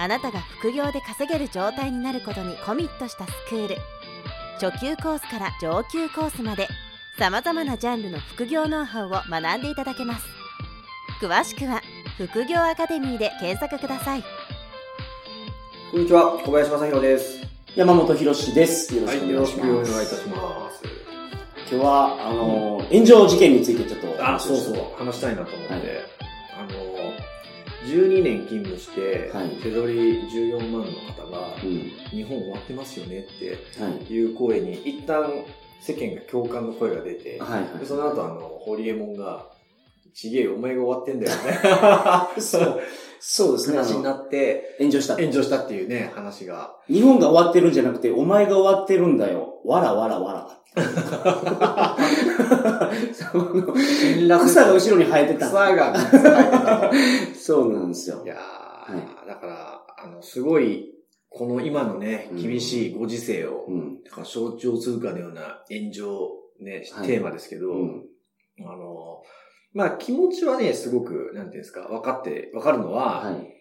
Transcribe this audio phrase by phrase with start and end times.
[0.00, 3.76] あなたが副業で稼げる状態になることにコミットしたスクール
[4.58, 6.68] 初級コースから上級コースまで
[7.18, 10.24] さまざまなジャンルの副業ノウハウを学んでいただけます
[11.20, 11.82] 詳しくは
[12.16, 14.24] 副業アカデミーで検索ください
[15.92, 17.40] こんにちは、小林正宏です。
[17.74, 18.94] 山本博史です。
[18.94, 20.16] よろはい、しくお願いしよろしくお願いいます。
[20.16, 20.82] たします。
[21.68, 25.82] 今日は、あの、炎上事件についてちょっとおあ、話をしそうそう、話したいなと思って、はい
[27.84, 31.90] 12年勤務して、はい手取り14万の方が、うん。
[32.10, 34.12] 日本終わってますよねってはい。
[34.12, 35.30] いう声に、一旦
[35.80, 39.46] 世間が共感の声が出て、はいはいでその後あの、ホリエモンが、
[40.12, 41.60] ちげえよ、お前が終わってんだよね。
[42.40, 42.80] そう。
[43.20, 43.78] そうですね。
[43.78, 45.16] あ話になの、って、炎上した。
[45.16, 46.74] 炎上したっていうね、話が。
[46.88, 49.60] 日本が終わってるんじゃなくて、お前が終わってるんだよ。
[49.64, 50.60] わらわらわら。
[54.46, 55.46] 草が後ろに生えてた。
[55.48, 56.94] 草が3つ入ってたと。
[57.38, 58.28] そうなんですよい。
[58.28, 60.92] やー、はだから、あの、すごい、
[61.28, 64.02] この今のね、うん厳しいご時世を、うん。
[64.02, 68.04] だから象徴するかのような炎上、ね、はいテーマですけど、うん。
[68.60, 69.22] あの、
[69.72, 73.56] まあ気持ちはね、すごく、なんていうんですか、分かって、分かるのは、はい。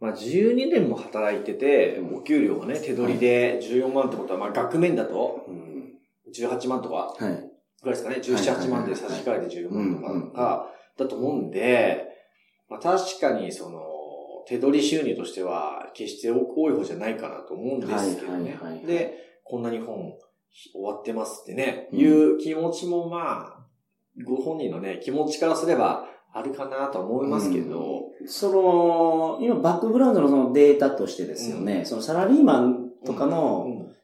[0.00, 5.92] まあ12年も働いててう、んお給料がね、手取りで14万ってことは、まあ額面だと、うん。
[6.34, 7.49] 18万とか、はい。
[7.82, 12.04] ぐらいですかね、はい17、8万で差し替えて14万とかか、だと思うんで、
[12.68, 13.90] まあ確かにその、
[14.46, 18.34] 手取り収入としては、決して多い方じゃないかなと思うんですけどね。
[18.34, 18.82] はいはいはいは。
[18.82, 18.86] い。
[18.86, 19.14] で、
[19.44, 20.14] こんな日本
[20.72, 21.98] 終わってますってね、うん。
[21.98, 23.66] いう気持ちもまあ、
[24.24, 33.96] ご本人のね、気持ちからすればあるかなとは思いますけど、その、今バックグラウンドのそのデータとしてですよね、そのサラリーマンとかの、うん。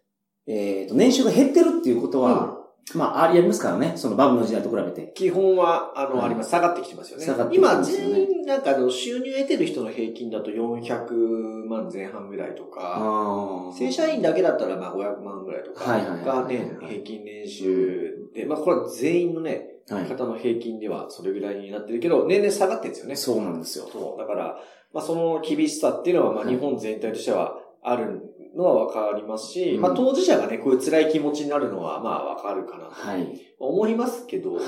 [0.49, 2.56] えっ、と、年収が減ってるっていうことは、
[2.95, 3.95] まあ、ありありますからね。
[3.97, 5.13] そのバブルの時代と比べて。
[5.15, 6.51] 基本は、あの、はいあります。
[6.51, 7.25] 下がってきてますよね。
[7.25, 20.05] 下がってきて今、ますよね全員、なんかあの、収入得てる人の平均だと400万前半ぐらいとか、あ正社員だけだったらまあ500万ぐらいとかがね、平均年収で、まあこれは全員のね、はい。
[20.07, 23.17] 方の平均ではそれぐらいになってるけど、年々下がってるんですよね。
[23.17, 23.89] そうなんですよ。
[23.93, 24.21] そう。
[24.21, 24.57] だから、
[24.93, 28.21] まあその厳しさっていうのはまあはい日本全体としてはある
[28.57, 33.41] のはわかりますし、うんまあ当事者がね、こういう辛い気持ちになるのはまあわかるかなとはい。
[33.59, 34.65] 思いますけど、はい。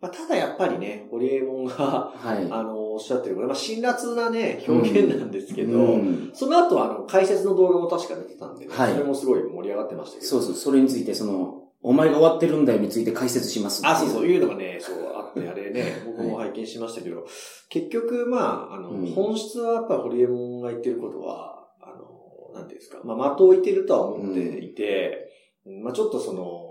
[0.00, 1.74] まあただやっぱりね、ホリエモンが、
[2.14, 2.48] はい。
[2.50, 10.26] あの、おっしゃってるこれ、まあ辛辣なね、表現なんですけど、うんその後、あの、解説の動画も確か出てたんで、はいそれもすごい盛り上がってましたけど。
[10.28, 13.80] そうそう、それについて、その、お前が終わってるんだよについて解説します。
[13.84, 17.24] あ、そうそう、いうのがね、そう、あって、あれね、 僕も拝見しましたけど、
[17.68, 21.55] 結局、まあ、あの、うん本質はやっぱホリエモンが言ってることは、
[22.56, 25.28] なんていうんですか、まあ、的を置いてるとは思っていて、
[25.82, 26.62] まあ、ちょっとその、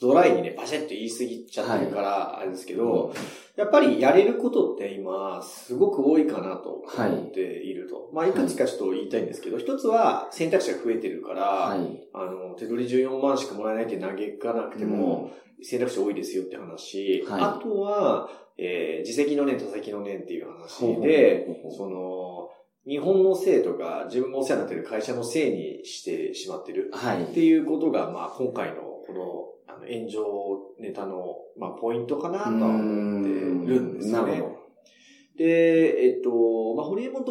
[0.00, 3.12] ドライにね、バシッと言い過ぎちゃってるから、あれですけど、
[3.56, 7.74] やっぱりやれることって今、すごく多いかなと思ってい。
[7.74, 8.10] ると。
[8.12, 12.08] まあ、いくつかちょっと言いたいんですけど、一つは選択肢が増えてるから、はい。
[12.12, 17.24] あの、手取り14万しかもらえないって嘆かなくても、選択肢多いですよって話。
[17.28, 17.40] はい。
[17.42, 21.46] あとは、えー、自責の念、他責の念っていう話で
[21.76, 22.47] その、
[22.88, 27.24] 日本のせいとか、自分もお世話になってる会社のせいにしてしまってるはい。
[27.24, 30.24] っていうことが、まあ、今回のこの、あの、炎上
[30.80, 34.32] ネタの、まあ、ポイントかなとは思ってるんですよね。
[34.32, 34.58] なるほ
[35.36, 36.30] で、えっと、
[36.74, 37.24] まあ、ホリエモン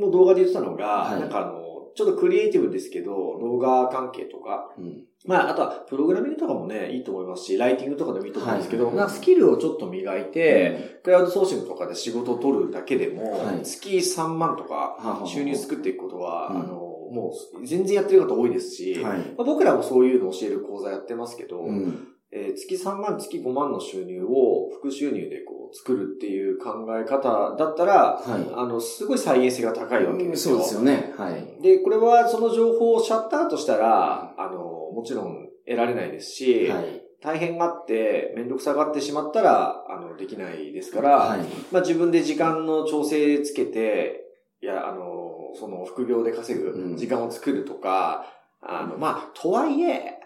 [0.00, 1.69] の動画で言ってたのが、はいなんかあの、
[2.00, 4.82] ちょっとクリエイティブですけど、動画関係とか、ど。
[4.82, 16.74] うんまあ、あとは、プログラミングとかもね、いいと思いますし、ライティングとかでもいいと思うんですけど、はいスキルをちょっと磨いて、クラウドソーシングとかで仕事を取るだけでも、はい月3万とか収入作っていくことは、うんあの、
[17.10, 19.18] もう全然やってる方多いですし、はい。
[19.18, 22.08] まあ、僕らもそういうのを教える講座やってますけど、うん。
[22.32, 28.50] えー月3万、月5万の収入を副収入でこう作るっていう考え方だったら、はい。
[28.54, 30.60] あの、すごい再現性が高いわけですよ。
[30.60, 31.14] そうですよね。
[31.16, 31.62] はい。
[31.62, 37.02] で、これはその情報をシャッターとしたら、あの、もちろん得られないですし、はい。
[37.22, 41.40] 大変があって、めんどくさがってしまったら、あの、できないですから、はい。
[41.70, 44.24] まあ自分で時間の調整つけて、
[44.62, 48.26] いや、あの、その副業で稼うんぐ時間を作るとか、
[48.62, 50.20] あの、まあ、とはいえ、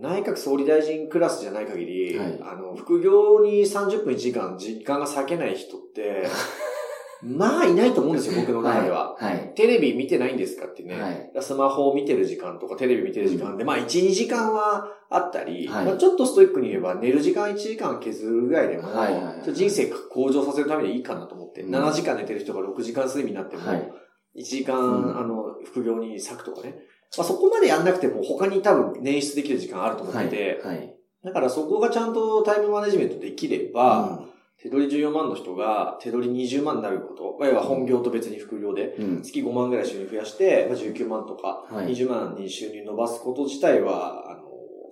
[0.00, 2.38] 内閣総理大臣クラスじゃない限り、はい。
[2.42, 6.26] あの、副業に30分1時間、時間が割けない人って、
[7.22, 9.16] まあいないと思うんですよ、僕の中では。
[9.18, 9.52] はい。
[9.54, 11.00] テレビ見てないんですかってね。
[11.00, 11.32] はい。
[11.40, 15.86] スマホを見てる時間とかテレビ見てる時間で、まあ1、2時間はあったり、はい。
[15.86, 19.14] まあちょっとストイックに言えば寝る時間1時間削るぐらいでも、はい。
[19.14, 19.24] はい。
[19.24, 19.34] はい。
[19.36, 21.74] ちょっと人生向上させるためにいいかなと思って、うん。
[21.74, 23.92] 7時間寝てる人が6時間睡眠になっても、はい。
[24.36, 25.18] 1時間、うん。
[25.18, 26.76] あの、副業に割くとかね。
[27.18, 30.94] まあそこまでやんなくても他に多分捻出できる時間あると思ってて、はい。
[31.24, 34.26] だからそこがちゃんとタイムマネジメントできれば、
[34.64, 39.22] 手取り14万の人が手取り20万になること、まあ要は本業と別に副業で、うん。
[39.22, 44.42] 月5万ぐらい収入増やして、まあ、19万とか、はい20万に収入伸ばすこと自体は、あの、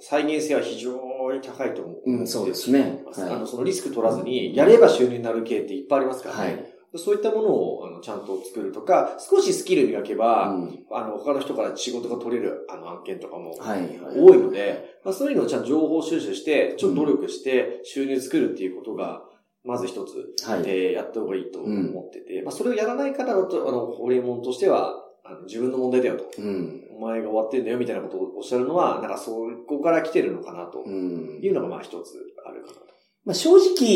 [0.00, 0.92] 再現性は非常
[1.32, 2.02] に高いと思う。
[2.04, 3.02] うん、そうですね。
[3.16, 6.42] あの、そのリスク取らずに、やれば収入になる系っていっぱいありますからね。
[6.42, 6.71] はい。
[6.98, 13.80] そういったものをあのちゃんと作るとか、少しスキル磨けば、うんあの、他の人から仕事が取れるあの案件とかもはい。
[13.98, 14.18] はい。
[14.18, 19.22] 多いので、まあ、そういうのをちゃんと情報収集して、ちょっと努力して収入作るっていうことが、
[19.64, 20.62] まず一つ、はい。
[20.66, 26.24] えーやった方がいいと思ってて、まあ、それをやらない方だと、あの、ホリエモンとしては、あの自分の問題だよと。
[26.38, 26.82] うん。
[26.96, 31.38] お前が終わってんだよみたいなことをおっしゃるのは、なんかそこから来てるのかなとうん。
[31.40, 32.91] いうのがまあ一つあるかなと。
[33.24, 33.86] まあ、正直、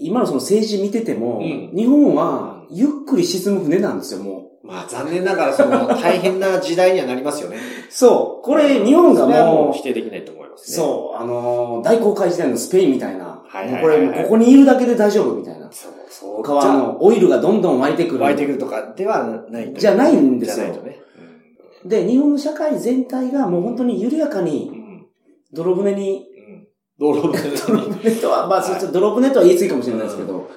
[0.00, 4.66] 今のその政治見てても、うん日本はゆっくり沈む船なんですよ、もう。
[4.66, 7.56] まあ残念ながらその 大変な時代にはなりますよね。
[7.90, 8.44] そう。
[8.44, 10.76] これ、日本がももう、う否定できないと思いますね。
[10.76, 15.68] そう、あのー大航海時代のスペインみたいな、はいはいもうはいはいこれ、ここにいるだけで大丈夫みたいな。
[15.72, 16.42] そう、そう。
[16.42, 18.22] 川のオイルがどんどん湧いてくる。
[18.22, 19.80] 湧いてくるとかではないと。
[19.80, 20.98] じゃないんですよじゃないとね。
[21.84, 25.06] で、日本の社会全体がもう本当に緩やかうに、ん。
[25.52, 26.26] 泥船に、
[26.98, 27.22] うん。
[27.22, 30.50] 道路泥船とは、まあ、はいちょっと泥船とは言い過ぎかもしれないですけど、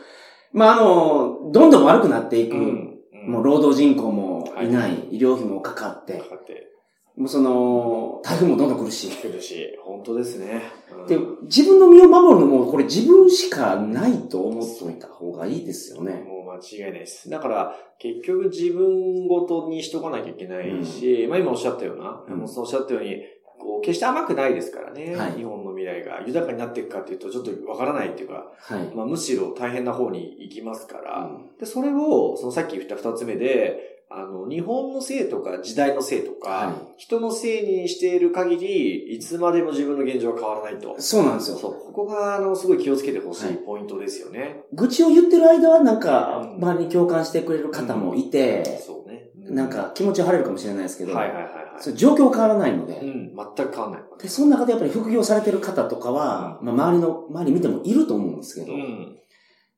[0.53, 2.55] まあ、あの、どんどん悪くなっていく。
[2.55, 2.97] うん。
[3.27, 6.71] もう労働人口もいな、はい医療費もかかって、かかって
[7.17, 9.09] もうその、台風もどんどん来るし。
[9.09, 10.63] くるし、本当ですね。
[10.91, 16.13] うんで、自分の身を守るのも、これ自分しかないと思っておいた方がいいですよね。
[16.13, 17.29] もう間違いないです。
[17.29, 23.17] だから、結局自分ごとにしとかなきゃいけないし、まあ今おっしゃったような、うんもうそうおっしゃったように、
[23.59, 28.95] こう、決して甘くないですからね、はい日本の未来が豊かになっていくかっていうと、ちょっとわからないっていうか、はい。
[28.95, 40.95] まあむしろ大変な方に行きますから、うんで、それを、そのさっき言った二つ目で、あの、日本のせいとか時代のせいとか、は人のせいにしている限り、いつまでも自分の現状は変わらないと。
[40.99, 41.57] そうなんですよ。
[41.57, 44.63] そう、ここが、あの、すごい気をつけてほしはいいポイントですよね。
[44.73, 49.29] 愚痴を言ってる間はなんかう、ん周りに共感してくれる方もいて、そうね。
[49.35, 51.70] なんか気持ちは晴れるかもしれないですけど、はいはいはいはい。
[51.81, 54.01] それ状況変わらないので、うん、全く変わんない。
[54.21, 59.17] で、その中でやっぱり副業されてる方とかは、まあ周りの、周り見てもいると思うんですけど、うん。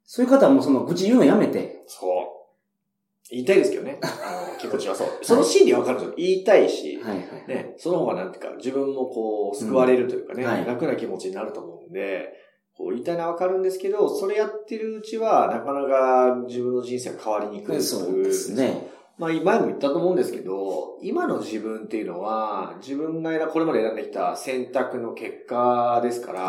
[0.04, 2.34] そういう方はもうその愚痴言うのやめて、そう。
[3.32, 4.00] 言いたいですけどね。
[4.02, 5.08] あの、気持ちはそう。
[5.22, 6.16] その心理はわかるんですよ。
[6.18, 7.48] 言いたいし、はいはい。
[7.48, 12.34] ね、その方がなんていうか、自分もこう、救われるというかね、うんはい楽な気持ちになると思うんで、
[12.76, 17.82] こう言いたいのはわかるんですけど、それやってるうちは、なかなか自分の人生が変わりにくい。
[17.82, 18.54] そうです。
[18.54, 18.88] ね。
[19.24, 26.42] まあ、前も言ったと思うんですけど、今の自分っていうのは、自分が選これまで選んできた選択の結果ですから、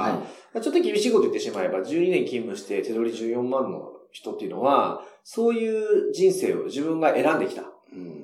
[0.53, 7.63] はちょっと厳しいこと言ってしまえば、12年勤務して手取り14万の人っていうのは、そういう人生を自分が選んできた。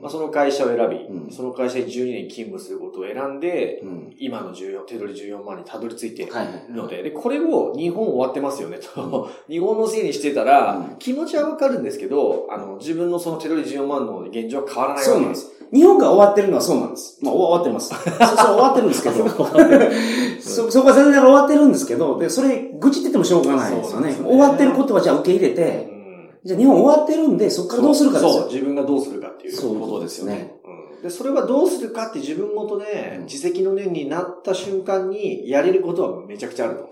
[0.00, 6.64] まあ、その会社を選び、うんその会社に12年勤務することを選んで、うん今の14、手取り14万にたどり着いてはいはい。
[6.68, 15.52] るので、で、これを日本終わってますよねと、日本のせいにしてたら、うん気持ちはわかるんですけど、あの、自分のその手取り14万の現状は変わらないそうなんです。
[15.72, 17.18] 日本が終わってるのはそうなんです。
[17.22, 17.88] まあ終わってます。
[17.90, 19.28] そそ終わってるんですけど。
[20.40, 24.16] そ、そこは全然終わってるんですけど、で、それ、愚痴っててもしょうがないですよね。
[24.20, 25.99] 終わってることはじゃあ受け入れて、うん
[26.44, 28.46] じゃあ日本終わってるんで、そこからどうするかですそう、よ。
[28.48, 30.54] 自分がどうするかっていうそういうこととですすねよね。
[30.64, 30.66] う
[30.98, 36.90] んで、それはどうするかって自分ごとでうん、自責の念になった瞬間に、やれることはめちゃくちゃあると。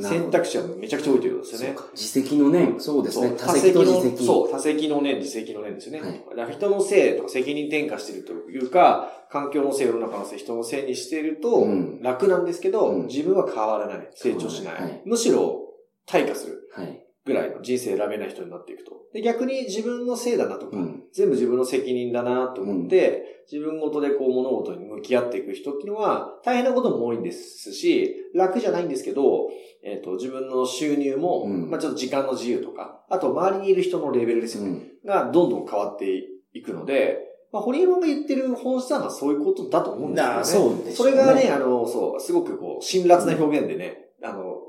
[0.00, 1.76] 選択肢はめちゃくちゃ多いということですよね。
[1.92, 3.28] 自責の念、そうですね。
[3.28, 4.24] そう多責と自の責。
[4.24, 6.00] そう、多責の念、自責の念ですよね。
[6.00, 14.08] はいだから人のせいとか責任転嫁してるというか、環境のせい、世の中のせい、人のせいにしているとうん、楽なんですけど、うん自分は変わらない。
[14.14, 15.64] 成長しないはいむしろ、
[16.06, 17.04] 退化するはい。
[17.28, 18.92] ぐらいの人生選べない人になっていくと。
[19.12, 21.02] で、逆に自分のせいだなとか、うん。
[21.12, 29.48] 全部自分の責任だなと思って、自分ごとでこう物事に向き合っていく人っていうのは大変なことも多いんですし、楽じゃないんですけど、
[29.84, 34.70] えっ、と、自分の収入も、うんまあちょっと時間の自由とか、あと周りにいる人のレベルですよね、
[35.04, 35.08] うん。
[35.08, 36.06] がどんどん変わって
[36.52, 40.38] いくので、まあ、堀江門が言ってる本質はそういうことだと思うんですよね。
[40.40, 44.07] あそうねそれがね、あの、そう、すごくこう、辛辣な表現でね、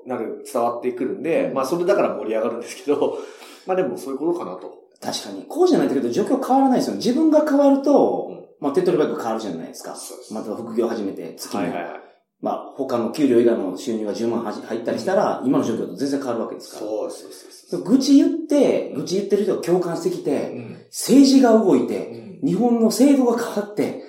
[0.09, 3.19] なる、伝わってくるんで、うんまあそれだから盛り上がるんですけど、
[3.67, 4.73] まあでもそういうことかなと。
[5.01, 6.97] 確かに、こうじゃないとけど状況変わらないですよね。
[6.97, 9.95] 自分が変わると、うんまあ手っ取り早く変わるじゃないですか。
[9.95, 11.63] そうですまたは副業始めて、月に。
[11.63, 11.93] はいはいはい。
[12.41, 16.87] まあ、他の給料以外の収入が10万入ったりしたら、今の状況と全然変わるわけですから。
[16.87, 17.83] そうそうそうそう。
[17.83, 24.01] 愚痴言って、愚痴言ってる人が共感してきて、うん政治が動いうんて、日本の制度が変わって、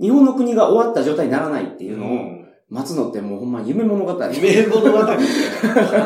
[0.00, 2.39] 日本の国が終わった状態にならないっていうのを
[2.70, 4.24] 待つのってもうほんま夢物語。
[4.32, 4.98] 夢物語。
[5.00, 5.16] か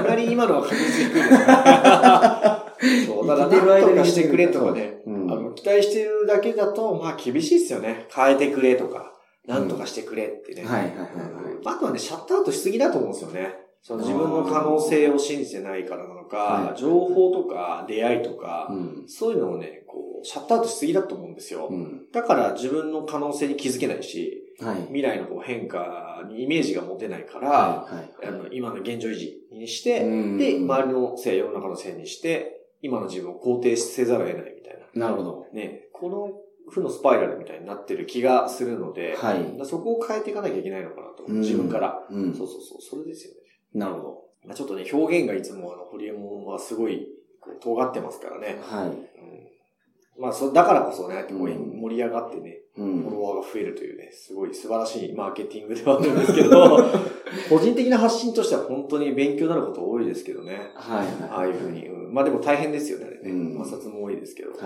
[0.02, 3.06] なり今のは確実に低いですね。
[3.06, 8.06] そう、だから生きてる間に何とかしてくれとかね、うんあの、期待してるだけだと、まあ厳しいですよね。
[8.14, 9.12] 変えてくれとか、
[9.46, 10.64] なんとかしてくれってね。
[10.64, 11.04] はいはいはいはい。
[11.66, 13.56] あとはね、シャットアウトしすぎだと思うんですよね。
[13.82, 19.04] その自分の可能性を信じてないからなのか、はい情報とか出会いとか、うん。
[19.06, 21.68] そういうのをね、こう、シャットアウトしすぎだと思うんですよ。
[21.70, 22.06] うん。
[22.10, 24.43] だから自分の可能性に気づけないし、はい。
[24.58, 28.26] 未来のこう変化にイメージが持てないから、はい。
[28.26, 35.08] あの今の現状維持にして、うんで、周りのせい、世の中のせいにして、今の自分を肯定せざるを得ないみたいな。
[35.08, 35.46] なるほど。
[35.52, 36.30] ね、この
[36.70, 41.24] 負のスパイラルみたいになってる気がするので、はいそこを変えていかなきゃいけないのかなと。
[41.26, 42.06] うん自分から。
[42.10, 43.40] うんそうそうそう、それですよね。
[43.74, 47.08] なるほまあ、ちょっとね、表現がいつもあの、ホリエモンはすごい、
[47.40, 48.76] こう、尖ってますからねど。。
[48.76, 48.88] はい。
[48.88, 49.43] うん
[50.18, 53.22] まあ、そ、だからこそね、こううん盛り上がってね、うフォロん。
[53.22, 56.78] ワーが増えるというね、すごい素晴らしいマーケティングではあるんですけど、
[57.50, 60.70] 個人的な発信としては本当に勉強になること多いですけどね。
[60.74, 61.06] はい。
[61.30, 61.86] ああいうふうに。
[61.88, 63.18] うんまあでも大変ですよね、ね。
[63.24, 64.50] うん摩擦も多いですけど。
[64.50, 64.60] はい。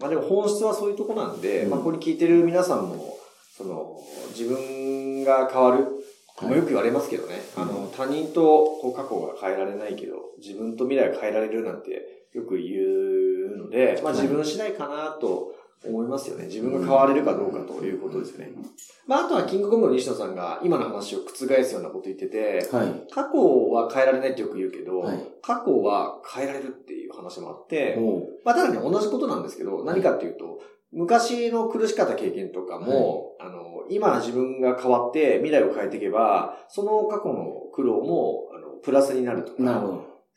[0.00, 3.18] まあでも本質はそういうとこなんで、うんまあこれ聞いてる皆さんも、
[3.54, 5.84] その、自分が変わる。
[6.38, 7.36] はよく言われますけどね。
[7.56, 8.42] あの、他人と
[8.82, 13.25] こう過去が変えられないけど、自分と未来が変えられるなんてよく言う
[13.56, 16.46] ので、まあはい自分次第かなと思いますよね。
[16.46, 18.50] 自分が変われるかどうかということですね。
[19.06, 23.12] まああとはキングコングの西野さんが今の話を覆すようなこと言ってて、はい。
[23.12, 23.38] 過去
[23.70, 27.96] は変えられないってよく言うけど、はい過去は変えられるっていう話もあって、
[28.44, 30.58] まあ、ただね、同じことなんですけど、何かっていうと、
[30.92, 39.62] 昔の苦しかった経験とかも、あの、今自分が変わって未来を変えていけば、その過去の苦労も、あの、プラスになるとか。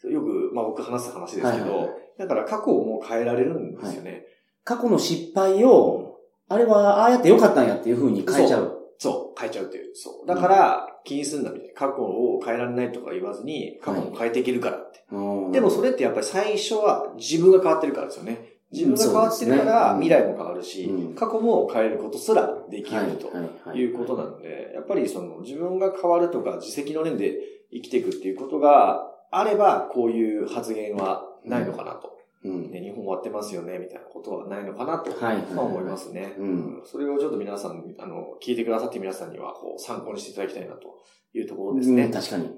[0.04, 4.26] よく、まあ僕話す話ですけど、はいはいはいだから過去をもう変えられるんですよね。
[4.66, 6.18] 過去の失敗を、
[6.50, 8.76] あれはああやってよかったんやっていう風に変えちゃう。
[8.98, 9.96] そう、変えちゃうっていう。
[9.96, 10.28] そう。
[10.28, 11.74] だから、気にすんなみたいな。
[11.74, 15.00] 過去を変えられないとか言わずに、過去も変えていけるからって。
[15.12, 18.60] うんでもそれってやっぱり最初は自分が変わってるからですよね。
[18.72, 27.34] 自分が変わってるからうん未来も変わるし、うん過去も変えることすらできはいるとはいはいいうことなので、やっぱりその自分が変わるとか自責の念で
[27.72, 32.18] 生きていくっていうことがあれば、こういう発言はないのかなと。
[32.44, 32.72] うん。
[32.72, 36.36] ね、日本終わってますよね、みたいなことはないのかなと、はいはいはいまあ思いますね。
[36.38, 40.98] うんそれをちょっと皆さん、あの、聞いてくださってる皆さんにはこう参考にしていただきたいなと
[41.34, 42.06] いうところですね。
[42.06, 42.50] うん確かに。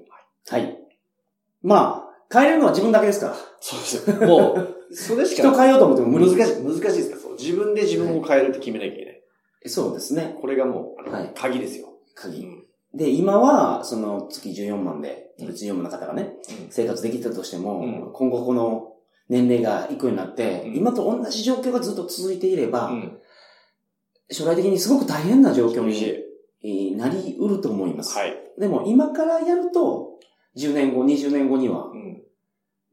[0.48, 0.78] はい。
[1.62, 3.36] まあ、変えれるのは自分だけですから。
[3.60, 4.26] そうですよ。
[4.26, 7.32] もう、それしか人変えようと思っても無理難しい、難しいですから、そう。
[7.34, 9.22] 自分で自分を変えるって決めなきゃいけない。
[9.66, 10.36] そうですね。
[10.40, 11.88] これがもう、あの、はい鍵ですよ。
[11.88, 12.44] う鍵。
[12.44, 12.61] ん。
[12.94, 16.34] で、今は、その月14万で、うん14万の方がね、
[16.66, 18.92] うん生活できてたとしても、うん今後この
[19.28, 23.18] 年齢がいくようになって、うん今と同じ状況がずっと続いていれば、うん。
[24.30, 25.94] 将来的にすごく大変な状況に
[26.64, 28.16] えーなりうると思います。
[28.16, 28.34] はい。
[28.58, 30.18] でも今からやると、
[30.56, 32.22] 10年後、20年後にはうん。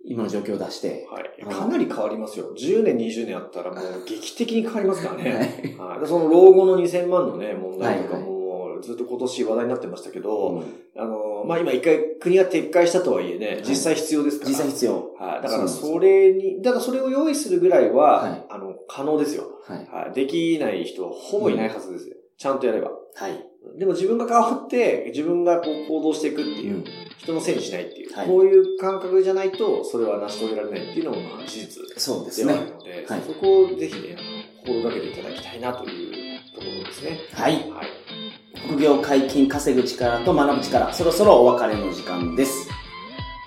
[0.06, 1.24] 今の状況を出して、はい。
[1.24, 2.54] はいかなり変わりますよ。
[2.58, 5.62] 10年、20年あったらもう劇的に変わりますからはね。
[5.66, 6.00] いはい。
[6.00, 8.39] でその老後の2000万のね、問題とかは
[8.82, 10.64] ずっと今年話題になってましたけど、うん
[10.98, 14.50] あの、まあ、今一回国が撤回したとはいえね、実際必要ですから。
[14.52, 15.14] 実際必要。
[15.18, 15.42] はい。
[15.42, 19.46] だからそうそれに、だからそれを用意するぐらいは、はいあの、可能ですよ。
[19.66, 19.88] はい。
[19.88, 20.14] はい。
[20.14, 22.16] できない人はほぼいないはずですよ。
[22.38, 22.90] ちゃんとやれば。
[23.16, 23.46] はい。
[23.78, 26.84] でも自分が変わって、自分がこう行動していくっていう、うん
[27.20, 32.72] 人のせいにしないっていう、はいこういう感覚じゃないと、それは成し遂げられないっていうのもまあ事実そうではあるね。
[32.72, 37.20] ので、はいそこをぜひね、あの心がけていただきたいなというところですね。
[37.34, 37.54] はい。
[37.70, 37.99] はい。
[38.68, 42.70] 副業解禁、稼ぐ力と学ぶ力、そろそろお別れの時間です。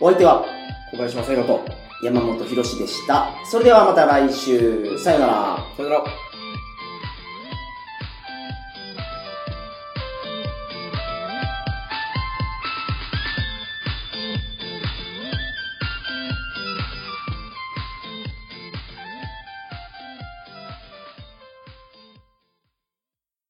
[0.01, 0.45] お相手は
[0.91, 1.61] 小林正宏と、
[2.03, 3.29] 山本博史でした。
[3.51, 5.67] それではまた来週、さよなら。
[5.77, 6.32] さよなら。